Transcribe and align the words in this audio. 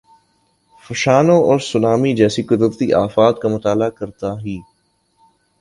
فشانوں 0.83 1.37
اور 1.43 1.59
سونامی 1.59 2.13
جیسی 2.15 2.43
قدرتی 2.43 2.91
آفات 2.93 3.39
کا 3.41 3.47
مطالعہ 3.49 3.89
کرتا 3.89 4.33
ہی۔ 4.39 4.59